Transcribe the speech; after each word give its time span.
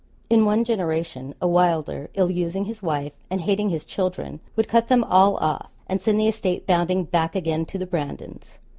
In 0.31 0.45
one 0.45 0.63
generation, 0.63 1.35
a 1.39 1.47
Wylder 1.47 2.09
ill 2.15 2.31
using 2.31 2.65
his 2.65 2.81
wife 2.81 3.13
and 3.29 3.39
hating 3.41 3.69
his 3.69 3.85
children, 3.85 4.39
would 4.55 4.67
cut 4.67 4.87
them 4.87 5.03
all 5.03 5.37
off, 5.37 5.69
and 5.85 6.01
send 6.01 6.19
the 6.19 6.27
estate 6.27 6.65
bounding 6.65 7.03
back 7.03 7.35
again 7.35 7.67
to 7.67 7.77
the 7.77 7.85
Brandons. 7.85 8.57